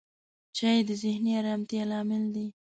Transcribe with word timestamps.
چای 0.57 0.79
د 0.87 0.91
ذهني 1.01 1.31
آرامتیا 1.41 1.83
لامل 1.91 2.23
دی 2.35 2.47